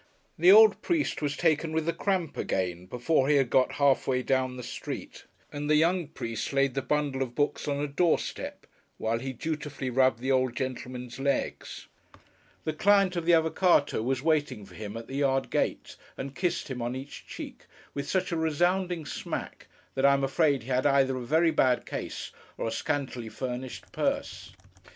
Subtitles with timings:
[0.35, 4.23] The old priest was taken with the cramp again, before he had got half way
[4.23, 8.17] down the street; and the young priest laid the bundle of books on a door
[8.17, 8.65] step,
[8.97, 11.85] while he dutifully rubbed the old gentleman's legs.
[12.63, 16.67] The client of the Avvocáto was waiting for him at the yard gate, and kissed
[16.69, 20.87] him on each cheek, with such a resounding smack, that I am afraid he had
[20.87, 24.51] either a very bad case, or a scantily furnished purse.